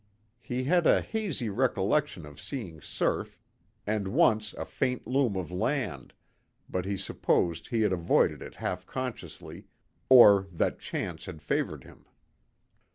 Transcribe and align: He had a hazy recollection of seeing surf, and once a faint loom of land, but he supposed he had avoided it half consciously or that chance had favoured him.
He 0.41 0.63
had 0.63 0.87
a 0.87 1.03
hazy 1.03 1.49
recollection 1.49 2.25
of 2.25 2.41
seeing 2.41 2.81
surf, 2.81 3.37
and 3.85 4.07
once 4.07 4.51
a 4.55 4.65
faint 4.65 5.05
loom 5.05 5.35
of 5.35 5.51
land, 5.51 6.15
but 6.67 6.85
he 6.85 6.97
supposed 6.97 7.67
he 7.67 7.81
had 7.81 7.93
avoided 7.93 8.41
it 8.41 8.55
half 8.55 8.87
consciously 8.87 9.67
or 10.09 10.47
that 10.51 10.79
chance 10.79 11.27
had 11.27 11.39
favoured 11.43 11.83
him. 11.83 12.05